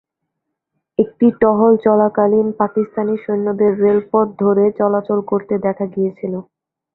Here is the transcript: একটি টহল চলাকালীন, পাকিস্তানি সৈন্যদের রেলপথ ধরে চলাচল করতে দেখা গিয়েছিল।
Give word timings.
একটি 0.99 1.27
টহল 1.41 1.73
চলাকালীন, 1.85 2.47
পাকিস্তানি 2.61 3.15
সৈন্যদের 3.23 3.71
রেলপথ 3.81 4.27
ধরে 4.39 4.65
চলাচল 4.79 5.19
করতে 5.31 5.53
দেখা 5.65 5.85
গিয়েছিল। 5.95 6.33